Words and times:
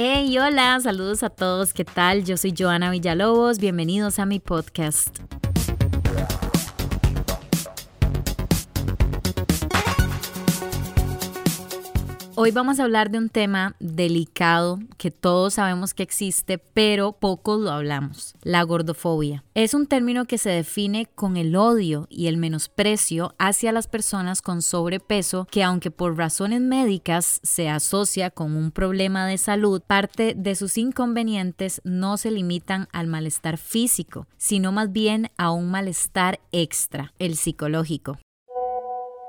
Hey, 0.00 0.38
hola, 0.38 0.78
saludos 0.78 1.24
a 1.24 1.28
todos, 1.28 1.72
¿qué 1.74 1.84
tal? 1.84 2.24
Yo 2.24 2.36
soy 2.36 2.54
Joana 2.56 2.88
Villalobos, 2.88 3.58
bienvenidos 3.58 4.20
a 4.20 4.26
mi 4.26 4.38
podcast. 4.38 5.18
Hoy 12.40 12.52
vamos 12.52 12.78
a 12.78 12.84
hablar 12.84 13.10
de 13.10 13.18
un 13.18 13.30
tema 13.30 13.74
delicado 13.80 14.78
que 14.96 15.10
todos 15.10 15.54
sabemos 15.54 15.92
que 15.92 16.04
existe, 16.04 16.58
pero 16.58 17.10
pocos 17.10 17.58
lo 17.58 17.72
hablamos, 17.72 18.36
la 18.44 18.62
gordofobia. 18.62 19.42
Es 19.54 19.74
un 19.74 19.88
término 19.88 20.24
que 20.24 20.38
se 20.38 20.50
define 20.50 21.06
con 21.06 21.36
el 21.36 21.56
odio 21.56 22.06
y 22.08 22.28
el 22.28 22.36
menosprecio 22.36 23.34
hacia 23.40 23.72
las 23.72 23.88
personas 23.88 24.40
con 24.40 24.62
sobrepeso 24.62 25.48
que 25.50 25.64
aunque 25.64 25.90
por 25.90 26.16
razones 26.16 26.60
médicas 26.60 27.40
se 27.42 27.68
asocia 27.68 28.30
con 28.30 28.54
un 28.54 28.70
problema 28.70 29.26
de 29.26 29.36
salud, 29.36 29.82
parte 29.84 30.34
de 30.36 30.54
sus 30.54 30.78
inconvenientes 30.78 31.80
no 31.82 32.18
se 32.18 32.30
limitan 32.30 32.86
al 32.92 33.08
malestar 33.08 33.58
físico, 33.58 34.28
sino 34.36 34.70
más 34.70 34.92
bien 34.92 35.32
a 35.38 35.50
un 35.50 35.72
malestar 35.72 36.38
extra, 36.52 37.12
el 37.18 37.34
psicológico. 37.34 38.16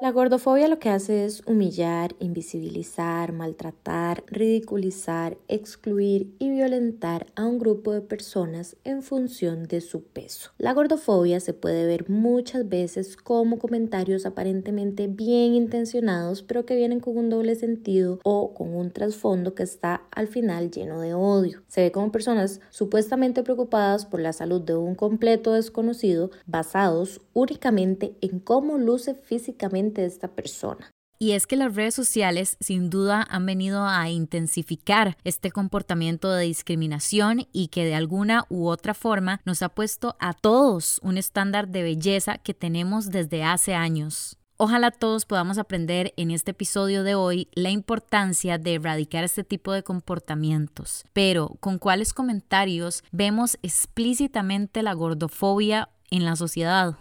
La 0.02 0.14
gordofobia 0.14 0.70
lo 0.70 0.80
que 0.80 0.88
hace 0.88 1.26
es 1.26 1.44
humillar, 1.46 2.16
invisibilizar, 2.20 3.34
maltratar, 3.34 4.24
ridiculizar, 4.28 5.38
excluir 5.50 6.34
y 6.40 6.50
violentar 6.50 7.28
a 7.36 7.44
un 7.46 7.60
grupo 7.60 7.92
de 7.92 8.00
personas 8.00 8.78
en 8.86 9.02
función 9.02 9.68
de 9.68 9.82
su 9.82 10.04
peso. 10.04 10.52
La 10.58 10.74
gordofobia 10.74 11.42
se 11.42 11.54
puede 11.54 11.86
ver 11.86 12.10
muchas 12.10 12.70
veces 12.70 13.18
como 13.18 13.60
comentarios 13.60 14.26
aparentemente 14.26 15.08
bien 15.08 15.54
intencionados 15.54 16.44
pero 16.44 16.66
que 16.66 16.78
vienen 16.78 17.02
con 17.02 17.18
un 17.18 17.30
doble 17.30 17.56
sentido 17.56 18.22
o 18.24 18.54
con 18.54 18.74
un 18.74 18.92
trasfondo 18.92 19.54
que 19.54 19.64
está 19.64 20.04
al 20.12 20.30
final 20.30 20.72
lleno 20.72 21.02
de 21.02 21.14
odio. 21.14 21.62
Se 21.68 21.82
ve 21.82 21.92
como 21.92 22.14
personas 22.14 22.62
supuestamente 22.70 23.44
preocupadas 23.44 24.06
por 24.06 24.22
la 24.22 24.32
salud 24.32 24.62
de 24.62 24.78
un 24.78 24.96
completo 24.96 25.52
desconocido 25.52 26.32
basados 26.46 27.20
únicamente 27.34 28.16
en 28.22 28.40
cómo 28.40 28.78
luce 28.78 29.14
físicamente 29.14 29.89
de 29.94 30.06
esta 30.06 30.28
persona. 30.30 30.92
Y 31.22 31.34
es 31.34 31.48
que 31.48 31.58
las 31.58 31.76
redes 31.76 31.96
sociales 31.96 32.56
sin 32.62 32.90
duda 32.90 33.28
han 33.30 33.46
venido 33.46 33.86
a 33.86 34.10
intensificar 34.10 35.18
este 35.26 35.52
comportamiento 35.52 36.32
de 36.32 36.46
discriminación 36.46 37.46
y 37.52 37.68
que 37.68 37.84
de 37.84 37.94
alguna 37.94 38.46
u 38.48 38.68
otra 38.68 38.94
forma 38.94 39.42
nos 39.44 39.62
ha 39.62 39.68
puesto 39.68 40.16
a 40.22 40.34
todos 40.34 41.02
un 41.04 41.18
estándar 41.18 41.68
de 41.68 41.84
belleza 41.84 42.38
que 42.38 42.54
tenemos 42.54 43.10
desde 43.10 43.44
hace 43.44 43.76
años. 43.76 44.38
Ojalá 44.56 44.92
todos 44.92 45.26
podamos 45.26 45.58
aprender 45.58 46.14
en 46.16 46.32
este 46.32 46.52
episodio 46.52 47.04
de 47.04 47.16
hoy 47.16 47.50
la 47.54 47.70
importancia 47.70 48.58
de 48.58 48.76
erradicar 48.76 49.26
este 49.26 49.44
tipo 49.44 49.74
de 49.74 49.84
comportamientos, 49.84 51.04
pero 51.12 51.58
con 51.60 51.80
cuáles 51.80 52.14
comentarios 52.14 53.04
vemos 53.12 53.58
explícitamente 53.62 54.84
la 54.84 54.94
gordofobia 54.94 55.90
en 56.12 56.24
la 56.24 56.38
sociedad 56.38 56.98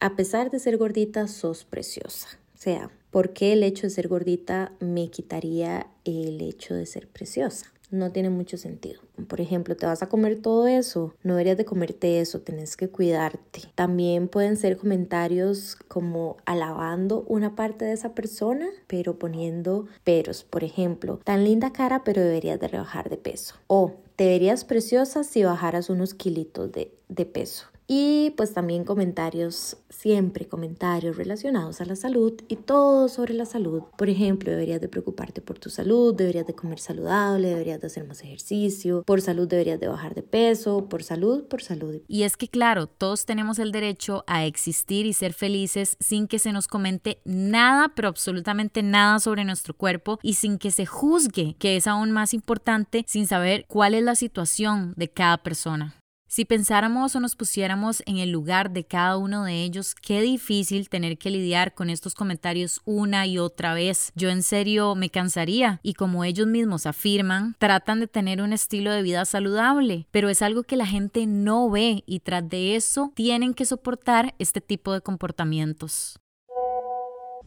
a 0.00 0.16
pesar 0.16 0.50
de 0.50 0.58
ser 0.58 0.76
gordita, 0.76 1.28
sos 1.28 1.64
preciosa. 1.64 2.28
O 2.54 2.58
sea, 2.58 2.90
¿por 3.10 3.32
qué 3.32 3.52
el 3.52 3.62
hecho 3.62 3.82
de 3.86 3.90
ser 3.90 4.08
gordita 4.08 4.72
me 4.80 5.08
quitaría 5.10 5.86
el 6.04 6.40
hecho 6.40 6.74
de 6.74 6.86
ser 6.86 7.08
preciosa? 7.08 7.66
No 7.90 8.10
tiene 8.10 8.30
mucho 8.30 8.56
sentido. 8.56 9.00
Por 9.28 9.40
ejemplo, 9.40 9.76
te 9.76 9.86
vas 9.86 10.02
a 10.02 10.08
comer 10.08 10.40
todo 10.40 10.66
eso, 10.66 11.14
no 11.22 11.34
deberías 11.34 11.56
de 11.56 11.64
comerte 11.64 12.20
eso, 12.20 12.40
tenés 12.40 12.76
que 12.76 12.88
cuidarte. 12.88 13.62
También 13.74 14.28
pueden 14.28 14.56
ser 14.56 14.76
comentarios 14.76 15.76
como 15.86 16.36
alabando 16.46 17.24
una 17.28 17.54
parte 17.54 17.84
de 17.84 17.92
esa 17.92 18.14
persona, 18.14 18.66
pero 18.88 19.18
poniendo 19.18 19.86
peros. 20.02 20.42
Por 20.42 20.64
ejemplo, 20.64 21.20
tan 21.22 21.44
linda 21.44 21.72
cara, 21.72 22.02
pero 22.02 22.22
deberías 22.22 22.58
de 22.58 22.68
rebajar 22.68 23.08
de 23.08 23.18
peso. 23.18 23.54
O 23.68 23.94
te 24.16 24.26
verías 24.26 24.64
preciosa 24.64 25.22
si 25.22 25.44
bajaras 25.44 25.88
unos 25.88 26.14
kilitos 26.14 26.72
de, 26.72 26.92
de 27.08 27.24
peso. 27.24 27.66
Y 27.88 28.30
pues 28.36 28.52
también 28.52 28.84
comentarios, 28.84 29.76
siempre 29.88 30.46
comentarios 30.46 31.16
relacionados 31.16 31.80
a 31.80 31.84
la 31.84 31.94
salud 31.94 32.34
y 32.48 32.56
todo 32.56 33.08
sobre 33.08 33.34
la 33.34 33.44
salud. 33.44 33.82
Por 33.96 34.08
ejemplo, 34.08 34.50
deberías 34.50 34.80
de 34.80 34.88
preocuparte 34.88 35.40
por 35.40 35.58
tu 35.58 35.70
salud, 35.70 36.14
deberías 36.14 36.46
de 36.46 36.54
comer 36.54 36.80
saludable, 36.80 37.48
deberías 37.48 37.80
de 37.80 37.86
hacer 37.86 38.06
más 38.06 38.22
ejercicio, 38.22 39.04
por 39.06 39.20
salud 39.20 39.46
deberías 39.46 39.78
de 39.78 39.88
bajar 39.88 40.14
de 40.14 40.22
peso, 40.22 40.88
por 40.88 41.04
salud, 41.04 41.44
por 41.44 41.62
salud. 41.62 42.00
Y 42.08 42.24
es 42.24 42.36
que 42.36 42.48
claro, 42.48 42.88
todos 42.88 43.24
tenemos 43.24 43.58
el 43.58 43.70
derecho 43.70 44.24
a 44.26 44.44
existir 44.44 45.06
y 45.06 45.12
ser 45.12 45.32
felices 45.32 45.96
sin 46.00 46.26
que 46.26 46.38
se 46.38 46.52
nos 46.52 46.66
comente 46.66 47.20
nada, 47.24 47.92
pero 47.94 48.08
absolutamente 48.08 48.82
nada 48.82 49.20
sobre 49.20 49.44
nuestro 49.44 49.74
cuerpo 49.74 50.18
y 50.22 50.34
sin 50.34 50.58
que 50.58 50.70
se 50.70 50.86
juzgue, 50.86 51.54
que 51.58 51.76
es 51.76 51.86
aún 51.86 52.10
más 52.10 52.34
importante, 52.34 53.04
sin 53.06 53.26
saber 53.26 53.64
cuál 53.68 53.94
es 53.94 54.02
la 54.02 54.16
situación 54.16 54.92
de 54.96 55.08
cada 55.08 55.38
persona. 55.38 55.94
Si 56.36 56.44
pensáramos 56.44 57.16
o 57.16 57.20
nos 57.20 57.34
pusiéramos 57.34 58.02
en 58.04 58.18
el 58.18 58.28
lugar 58.30 58.70
de 58.70 58.84
cada 58.84 59.16
uno 59.16 59.44
de 59.44 59.62
ellos, 59.62 59.94
qué 59.94 60.20
difícil 60.20 60.90
tener 60.90 61.16
que 61.16 61.30
lidiar 61.30 61.72
con 61.72 61.88
estos 61.88 62.14
comentarios 62.14 62.82
una 62.84 63.26
y 63.26 63.38
otra 63.38 63.72
vez. 63.72 64.12
Yo 64.14 64.28
en 64.28 64.42
serio 64.42 64.94
me 64.96 65.08
cansaría 65.08 65.80
y 65.82 65.94
como 65.94 66.24
ellos 66.24 66.46
mismos 66.46 66.84
afirman, 66.84 67.56
tratan 67.58 68.00
de 68.00 68.06
tener 68.06 68.42
un 68.42 68.52
estilo 68.52 68.90
de 68.90 69.00
vida 69.00 69.24
saludable, 69.24 70.08
pero 70.10 70.28
es 70.28 70.42
algo 70.42 70.62
que 70.62 70.76
la 70.76 70.84
gente 70.84 71.26
no 71.26 71.70
ve 71.70 72.04
y 72.04 72.20
tras 72.20 72.46
de 72.46 72.76
eso 72.76 73.12
tienen 73.14 73.54
que 73.54 73.64
soportar 73.64 74.34
este 74.38 74.60
tipo 74.60 74.92
de 74.92 75.00
comportamientos. 75.00 76.18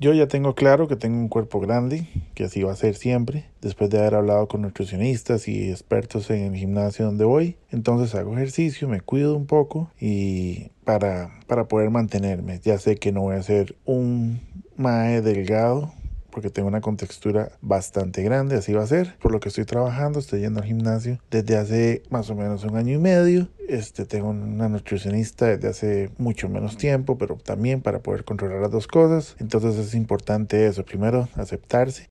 Yo 0.01 0.13
ya 0.13 0.29
tengo 0.29 0.55
claro 0.55 0.87
que 0.87 0.95
tengo 0.95 1.17
un 1.17 1.27
cuerpo 1.27 1.59
grande, 1.59 2.07
que 2.33 2.45
así 2.45 2.63
va 2.63 2.71
a 2.71 2.75
ser 2.77 2.95
siempre, 2.95 3.49
después 3.61 3.89
de 3.89 3.99
haber 3.99 4.15
hablado 4.15 4.47
con 4.47 4.61
nutricionistas 4.61 5.49
y 5.49 5.69
expertos 5.71 6.29
en 6.29 6.53
el 6.53 6.55
gimnasio 6.55 7.05
donde 7.05 7.25
voy. 7.25 7.57
Entonces 7.69 8.15
hago 8.15 8.33
ejercicio, 8.33 8.87
me 8.87 9.01
cuido 9.01 9.35
un 9.35 9.45
poco 9.45 9.91
y 9.99 10.69
para, 10.85 11.37
para 11.47 11.67
poder 11.67 11.89
mantenerme. 11.89 12.61
Ya 12.63 12.77
sé 12.77 12.95
que 12.95 13.11
no 13.11 13.23
voy 13.23 13.35
a 13.35 13.43
ser 13.43 13.75
un 13.83 14.39
mae 14.77 15.21
delgado, 15.21 15.91
porque 16.31 16.49
tengo 16.49 16.67
una 16.67 16.81
contextura 16.81 17.51
bastante 17.61 18.23
grande, 18.23 18.55
así 18.55 18.73
va 18.73 18.83
a 18.83 18.87
ser. 18.87 19.17
Por 19.19 19.31
lo 19.31 19.39
que 19.39 19.49
estoy 19.49 19.65
trabajando, 19.65 20.19
estoy 20.19 20.41
yendo 20.41 20.61
al 20.61 20.67
gimnasio 20.67 21.19
desde 21.29 21.57
hace 21.57 22.03
más 22.09 22.29
o 22.29 22.35
menos 22.35 22.63
un 22.63 22.75
año 22.75 22.95
y 22.95 22.99
medio. 22.99 23.47
Este, 23.67 24.05
tengo 24.05 24.29
una 24.29 24.67
nutricionista 24.67 25.45
desde 25.45 25.67
hace 25.67 26.09
mucho 26.17 26.49
menos 26.49 26.77
tiempo, 26.77 27.17
pero 27.17 27.35
también 27.37 27.81
para 27.81 27.99
poder 27.99 28.23
controlar 28.23 28.61
las 28.61 28.71
dos 28.71 28.87
cosas. 28.87 29.35
Entonces 29.39 29.75
es 29.77 29.93
importante 29.93 30.65
eso. 30.65 30.83
Primero, 30.83 31.29
aceptarse 31.35 32.09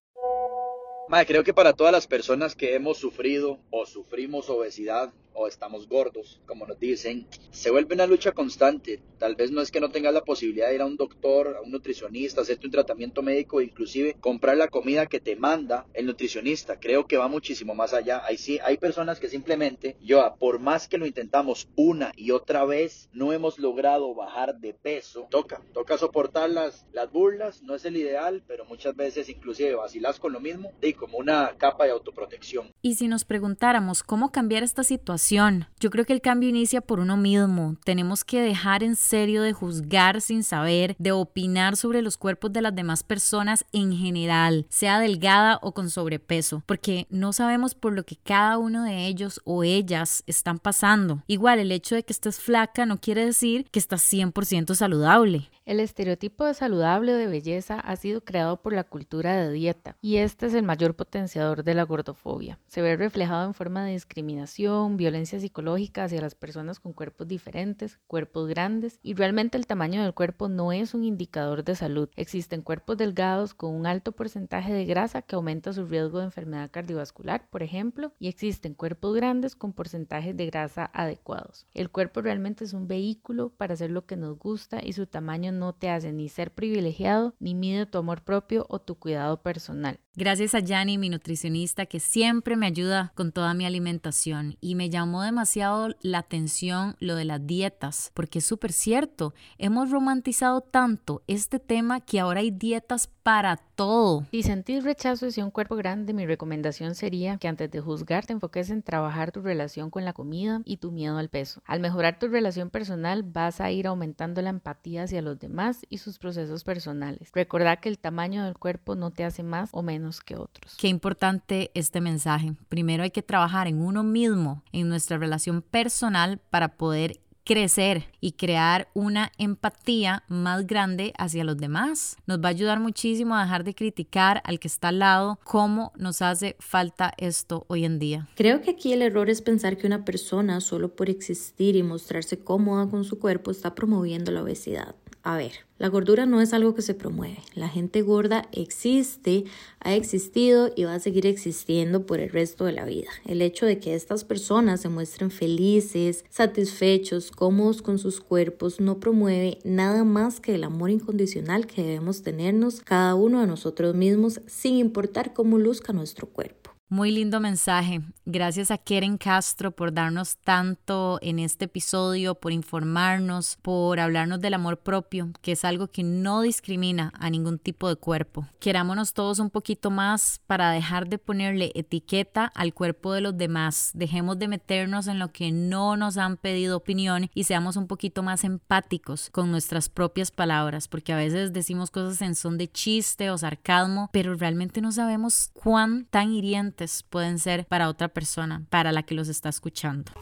creo 1.27 1.45
que 1.45 1.55
para 1.55 1.73
todas 1.73 1.93
las 1.93 2.07
personas 2.07 2.55
que 2.55 2.75
hemos 2.75 2.99
sufrido 2.99 3.59
o 3.71 3.87
sufrimos 3.87 4.49
obesidad 4.51 5.11
o 5.39 5.47
estamos 5.47 5.89
gordos, 5.89 6.41
como 6.47 6.67
nos 6.67 6.79
dicen, 6.81 7.27
se 7.51 7.71
vuelve 7.71 7.95
una 7.95 8.07
lucha 8.07 8.33
constante. 8.33 9.01
Tal 9.19 9.37
vez 9.37 9.51
no 9.51 9.61
es 9.61 9.71
que 9.71 9.81
no 9.81 9.91
tengas 9.91 10.13
la 10.13 10.25
posibilidad 10.25 10.69
de 10.69 10.75
ir 10.75 10.81
a 10.81 10.87
un 10.87 10.97
doctor, 10.97 11.57
a 11.57 11.61
un 11.61 11.71
nutricionista, 11.71 12.41
hacerte 12.41 12.67
un 12.67 12.73
tratamiento 12.73 13.23
médico, 13.23 13.61
inclusive 13.61 14.15
comprar 14.21 14.57
la 14.57 14.69
comida 14.69 15.07
que 15.07 15.21
te 15.21 15.37
manda 15.37 15.87
el 15.95 16.07
nutricionista. 16.07 16.81
Creo 16.81 17.07
que 17.07 17.17
va 17.17 17.29
muchísimo 17.29 17.75
más 17.75 17.95
allá. 17.95 18.23
Hay, 18.25 18.37
sí, 18.37 18.59
hay 18.65 18.79
personas 18.79 19.21
que 19.21 19.29
simplemente, 19.29 19.97
yo, 20.01 20.35
por 20.39 20.59
más 20.59 20.89
que 20.89 20.99
lo 20.99 21.07
intentamos 21.07 21.69
una 21.77 22.13
y 22.17 22.33
otra 22.33 22.65
vez, 22.65 23.09
no 23.13 23.33
hemos 23.33 23.59
logrado 23.59 24.15
bajar 24.15 24.59
de 24.59 24.75
peso. 24.75 25.29
Toca, 25.31 25.63
toca 25.73 25.99
soportar 25.99 26.51
las, 26.51 26.87
las 26.93 27.11
burlas, 27.13 27.63
no 27.63 27.77
es 27.77 27.85
el 27.85 27.97
ideal, 27.97 28.43
pero 28.47 28.65
muchas 28.65 28.97
veces 28.97 29.29
inclusive 29.29 29.77
vacilas 29.77 30.19
con 30.19 30.33
lo 30.33 30.41
mismo 30.41 30.73
y 30.83 30.95
como 30.95 31.19
una 31.19 31.55
capa 31.59 31.85
de 31.85 31.93
autoprotección. 31.93 32.73
Y 32.83 32.95
si 32.95 33.07
nos 33.07 33.25
preguntáramos 33.25 34.03
cómo 34.03 34.33
cambiar 34.33 34.63
esta 34.63 34.83
situación, 34.83 35.28
yo 35.31 35.91
creo 35.91 36.07
que 36.07 36.15
el 36.15 36.23
cambio 36.23 36.49
inicia 36.49 36.81
por 36.81 37.01
uno 37.01 37.19
mismo. 37.19 37.77
Tenemos 37.85 38.25
que 38.25 38.41
dejar 38.41 38.83
en 38.83 38.97
serio 38.97 39.43
de 39.43 39.53
juzgar 39.53 40.23
sin 40.23 40.43
saber, 40.43 40.97
de 40.99 41.13
opinar 41.13 41.77
sobre 41.77 42.01
los 42.01 42.17
cuerpos 42.17 42.53
de 42.53 42.63
las 42.63 42.75
demás 42.75 43.03
personas 43.03 43.67
en 43.73 43.93
general, 43.93 44.65
sea 44.71 44.99
delgada 44.99 45.59
o 45.61 45.73
con 45.73 45.91
sobrepeso, 45.91 46.63
porque 46.65 47.07
no 47.11 47.35
sabemos 47.35 47.75
por 47.75 47.93
lo 47.93 48.05
que 48.05 48.17
cada 48.17 48.57
uno 48.57 48.85
de 48.85 49.07
ellos 49.07 49.41
o 49.45 49.65
ellas 49.65 50.23
están 50.27 50.59
pasando. 50.59 51.23
Igual 51.27 51.59
el 51.59 51.73
hecho 51.73 51.95
de 51.95 52.05
que 52.05 52.13
estés 52.13 52.41
flaca 52.41 52.87
no 52.87 52.99
quiere 52.99 53.27
decir 53.27 53.67
que 53.71 53.79
estás 53.79 54.11
100% 54.11 54.75
saludable. 54.75 55.51
El 55.67 55.81
estereotipo 55.81 56.47
de 56.47 56.55
saludable 56.55 57.13
o 57.13 57.17
de 57.19 57.27
belleza 57.27 57.79
ha 57.79 57.97
sido 57.97 58.23
creado 58.23 58.57
por 58.57 58.73
la 58.73 58.85
cultura 58.85 59.37
de 59.37 59.53
dieta 59.53 59.97
y 60.01 60.17
este 60.17 60.47
es 60.47 60.55
el 60.55 60.63
mayor 60.63 60.95
potenciador 60.95 61.63
de 61.63 61.75
la 61.75 61.83
gordofobia. 61.83 62.59
Se 62.69 62.81
ve 62.81 62.97
reflejado 62.97 63.47
en 63.47 63.53
forma 63.53 63.85
de 63.85 63.93
discriminación, 63.93 64.97
violencia 64.97 65.08
psicológica 65.17 66.05
hacia 66.05 66.21
las 66.21 66.35
personas 66.35 66.81
con 66.81 66.93
cuerpos 66.93 67.27
diferentes, 67.27 67.99
cuerpos 68.07 68.49
grandes 68.49 68.99
y 69.03 69.15
realmente 69.15 69.57
el 69.57 69.67
tamaño 69.67 70.03
del 70.03 70.15
cuerpo 70.15 70.49
no 70.49 70.73
es 70.73 70.95
un 70.95 71.05
indicador 71.05 71.65
de 71.65 71.75
salud. 71.75 72.09
Existen 72.17 72.63
cuerpos 72.63 72.97
delgados 72.97 73.55
con 73.55 73.75
un 73.75 73.87
alto 73.87 74.13
porcentaje 74.13 74.73
de 74.73 74.85
grasa 74.85 75.23
que 75.23 75.37
aumenta 75.37 75.73
su 75.73 75.87
riesgo 75.87 76.19
de 76.19 76.27
enfermedad 76.27 76.71
cardiovascular, 76.71 77.49
por 77.51 77.63
ejemplo, 77.63 78.13
y 78.19 78.29
existen 78.29 78.75
cuerpos 78.75 79.15
grandes 79.17 79.57
con 79.57 79.73
porcentajes 79.73 80.37
de 80.37 80.47
grasa 80.47 80.91
adecuados. 80.93 81.67
El 81.73 81.91
cuerpo 81.91 82.21
realmente 82.21 82.65
es 82.65 82.73
un 82.73 82.87
vehículo 82.87 83.51
para 83.51 83.75
hacer 83.75 83.91
lo 83.91 84.07
que 84.07 84.17
nos 84.17 84.39
gusta 84.39 84.81
y 84.85 84.93
su 84.93 85.07
tamaño 85.07 85.53
no 85.53 85.75
te 85.75 85.91
hace 85.91 86.13
ni 86.13 86.29
ser 86.29 86.53
privilegiado, 86.53 87.35
ni 87.41 87.55
mide 87.55 87.87
tu 87.87 87.99
amor 87.99 88.23
propio 88.23 88.67
o 88.69 88.81
tu 88.81 88.97
cuidado 88.97 89.43
personal. 89.43 90.01
Gracias 90.19 90.57
a 90.57 90.59
Yanni, 90.59 90.99
mi 90.99 91.11
nutricionista, 91.11 91.87
que 91.87 92.01
siempre 92.01 92.57
me 92.57 92.67
ayuda 92.67 93.13
con 93.15 93.31
toda 93.31 93.55
mi 93.55 93.67
alimentación. 93.67 94.57
Y 94.61 94.75
me 94.75 94.91
llamó 94.91 95.23
demasiado 95.23 95.95
la 96.01 96.19
atención 96.19 96.97
lo 96.99 97.15
de 97.15 97.25
las 97.25 97.47
dietas, 97.47 98.11
porque 98.15 98.41
es 98.41 98.45
súper 98.45 98.73
cierto. 98.73 99.33
Hemos 99.59 99.93
romantizado 99.93 100.61
tanto 100.61 101.23
este 101.29 101.61
tema 101.61 102.01
que 102.01 102.19
ahora 102.19 102.41
hay 102.41 102.51
dietas 102.51 103.09
para 103.23 103.59
todo. 103.59 104.27
Si 104.33 104.43
sentís 104.43 104.83
rechazo 104.83 105.27
hacia 105.27 105.45
un 105.45 105.53
cuerpo 105.53 105.77
grande, 105.77 106.15
mi 106.15 106.27
recomendación 106.27 106.97
sería 106.97 107.37
que 107.37 107.47
antes 107.47 107.71
de 107.71 107.81
juzgar 107.81 108.27
te 108.27 108.33
enfoques 108.33 108.71
en 108.71 108.83
trabajar 108.83 109.31
tu 109.31 109.41
relación 109.41 109.91
con 109.91 110.05
la 110.05 110.15
comida 110.15 110.63
y 110.65 110.79
tu 110.79 110.91
miedo 110.91 111.17
al 111.17 111.29
peso. 111.29 111.63
Al 111.65 111.79
mejorar 111.79 112.19
tu 112.19 112.27
relación 112.27 112.71
personal 112.71 113.23
vas 113.23 113.61
a 113.61 113.71
ir 113.71 113.87
aumentando 113.87 114.43
la 114.43 114.51
empatía 114.51 115.05
hacia 115.05 115.23
los 115.23 115.39
demás 115.39 115.87
y 115.89 115.99
sus 115.99 116.19
procesos 116.19 116.65
personales. 116.65 117.31
Recordá 117.33 117.77
que 117.77 117.89
el 117.89 117.99
tamaño 118.01 118.45
del 118.45 118.59
cuerpo 118.59 118.97
no 118.97 119.13
te 119.13 119.25
hace 119.25 119.45
más 119.45 119.69
o 119.73 119.83
menos 119.83 120.08
que 120.21 120.37
otros. 120.37 120.77
Qué 120.79 120.89
importante 120.89 121.71
este 121.75 122.01
mensaje. 122.01 122.55
Primero 122.69 123.03
hay 123.03 123.11
que 123.11 123.23
trabajar 123.23 123.69
en 123.69 123.81
uno 123.81 124.03
mismo, 124.03 124.63
en 124.73 124.89
nuestra 124.89 125.19
relación 125.19 125.63
personal 125.63 126.41
para 126.51 126.77
poder 126.77 127.21
crecer 127.49 128.05
y 128.21 128.33
crear 128.33 128.89
una 128.93 129.33
empatía 129.39 130.23
más 130.29 130.67
grande 130.67 131.15
hacia 131.17 131.45
los 131.45 131.57
demás. 131.57 132.19
Nos 132.27 132.41
va 132.41 132.49
a 132.49 132.51
ayudar 132.51 132.79
muchísimo 132.79 133.35
a 133.35 133.43
dejar 133.43 133.65
de 133.65 133.75
criticar 133.75 134.43
al 134.45 134.61
que 134.61 134.69
está 134.69 134.89
al 134.89 134.99
lado, 134.99 135.41
cómo 135.45 135.91
nos 135.97 136.21
hace 136.21 136.57
falta 136.59 137.15
esto 137.17 137.65
hoy 137.69 137.87
en 137.87 137.99
día. 137.99 138.29
Creo 138.35 138.61
que 138.61 138.73
aquí 138.73 138.93
el 138.93 139.01
error 139.01 139.31
es 139.31 139.41
pensar 139.41 139.79
que 139.79 139.87
una 139.87 140.05
persona 140.05 140.61
solo 140.61 140.95
por 140.95 141.09
existir 141.09 141.75
y 141.75 141.83
mostrarse 141.83 142.39
cómoda 142.39 142.87
con 142.91 143.05
su 143.05 143.19
cuerpo 143.19 143.51
está 143.51 143.75
promoviendo 143.75 144.31
la 144.31 144.43
obesidad. 144.43 144.95
A 145.29 145.37
ver, 145.37 145.53
la 145.77 145.89
gordura 145.89 146.25
no 146.25 146.41
es 146.41 146.55
algo 146.55 146.75
que 146.75 146.81
se 146.81 146.95
promueve. 146.95 147.37
La 147.53 147.69
gente 147.69 148.01
gorda 148.01 148.49
existe, 148.51 149.45
ha 149.79 149.95
existido 149.95 150.73
y 150.75 150.85
va 150.85 150.95
a 150.95 151.01
seguir 151.01 151.27
existiendo 151.27 152.07
por 152.07 152.19
el 152.19 152.31
resto 152.31 152.65
de 152.65 152.73
la 152.73 152.87
vida. 152.87 153.11
El 153.27 153.43
hecho 153.43 153.67
de 153.67 153.79
que 153.79 153.95
estas 153.95 154.25
personas 154.25 154.81
se 154.81 154.89
muestren 154.89 155.31
felices, 155.31 156.25
satisfechos, 156.31 157.31
cómodos 157.31 157.83
con 157.83 157.99
sus 157.99 158.23
cuerpos, 158.23 158.81
no 158.81 159.01
promueve 159.01 159.59
nada 159.65 160.03
más 160.03 160.41
que 160.41 160.55
el 160.55 160.65
amor 160.65 160.89
incondicional 160.89 161.67
que 161.67 161.83
debemos 161.83 162.23
tenernos 162.23 162.81
cada 162.81 163.15
uno 163.15 163.43
de 163.43 163.49
nosotros 163.49 163.95
mismos 163.95 164.41
sin 164.47 164.77
importar 164.77 165.35
cómo 165.35 165.59
luzca 165.59 165.93
nuestro 165.93 166.27
cuerpo. 166.27 166.78
Muy 166.91 167.11
lindo 167.11 167.39
mensaje. 167.39 168.01
Gracias 168.25 168.71
a 168.71 168.79
Keren 168.79 169.19
Castro 169.19 169.73
por 169.73 169.93
darnos 169.93 170.39
tanto 170.39 171.19
en 171.21 171.39
este 171.39 171.67
episodio, 171.67 172.35
por 172.35 172.51
informarnos, 172.51 173.59
por 173.61 174.01
hablarnos 174.01 174.41
del 174.41 174.55
amor 174.55 174.79
propio, 174.79 175.31
que 175.43 175.53
es 175.53 175.67
algo 175.67 175.89
que 175.89 176.03
no 176.03 176.41
discrimina 176.41 177.13
a 177.19 177.29
ningún 177.29 177.59
tipo 177.59 177.91
de 177.91 177.97
cuerpo. 177.97 178.47
Querámonos 178.59 179.13
todos 179.13 179.39
un 179.39 179.51
poquito 179.51 179.91
más 179.91 180.41
para 180.47 180.71
dejar 180.71 181.11
de 181.11 181.19
ponerle 181.19 181.73
etiqueta 181.75 182.47
al 182.55 182.73
cuerpo 182.73 183.13
de 183.13 183.21
los 183.21 183.37
demás. 183.37 183.91
Dejemos 183.93 184.39
de 184.39 184.49
meternos 184.49 185.09
en 185.09 185.19
lo 185.19 185.31
que 185.31 185.53
no 185.53 185.99
nos 185.99 186.17
han 186.17 186.39
pedido 186.39 186.79
opinión 186.79 187.29
y 187.35 187.45
seamos 187.45 187.77
un 187.77 187.87
poquito 187.87 188.23
más 188.23 188.45
empáticos 188.45 189.29
con 189.31 189.51
nuestras 189.51 189.91
propias 189.91 190.31
palabras, 190.31 190.89
porque 190.89 191.13
a 191.13 191.17
veces 191.17 191.53
decimos 191.53 191.91
cosas 191.91 192.23
en 192.23 192.35
son 192.35 192.57
de 192.57 192.69
chiste 192.69 193.31
o 193.31 193.37
sarcasmo, 193.37 194.09
pero 194.11 194.35
realmente 194.37 194.81
no 194.81 194.91
sabemos 194.91 195.51
cuán 195.53 196.07
tan 196.11 196.33
hiriente 196.33 196.78
pueden 197.09 197.39
ser 197.39 197.67
para 197.67 197.89
otra 197.89 198.09
persona, 198.09 198.63
para 198.71 198.93
la 198.93 199.03
que 199.03 199.15
los 199.15 199.29
está 199.29 199.49
escuchando. 199.49 200.13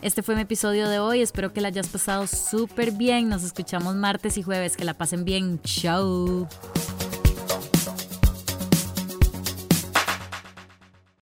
Este 0.00 0.22
fue 0.22 0.36
mi 0.36 0.42
episodio 0.42 0.88
de 0.88 1.00
hoy, 1.00 1.22
espero 1.22 1.52
que 1.52 1.60
la 1.60 1.68
hayas 1.68 1.88
pasado 1.88 2.26
súper 2.28 2.92
bien, 2.92 3.28
nos 3.28 3.42
escuchamos 3.42 3.96
martes 3.96 4.38
y 4.38 4.42
jueves, 4.42 4.76
que 4.76 4.84
la 4.84 4.94
pasen 4.94 5.24
bien, 5.24 5.60
chao. 5.62 6.48